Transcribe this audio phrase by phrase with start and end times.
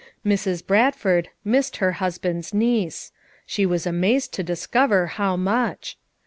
[0.25, 0.65] Mrs.
[0.65, 3.11] Bradford missed her husband's niece;
[3.45, 5.95] she was amazed to discover how much.